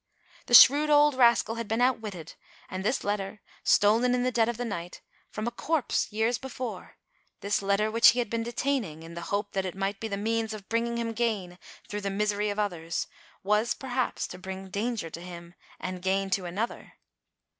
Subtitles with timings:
[0.47, 2.33] The shrewd old rascal had been outwit ted,
[2.71, 6.97] and this letter, stolen in the dead of the night, from a corpse,, years before—
[7.41, 10.17] this letter, which he had been detaining, in the hope that it might be the
[10.17, 13.05] means of bringing him gain, through the misery of others,
[13.43, 16.93] was, perhaps, to bring danger to him and gain to another.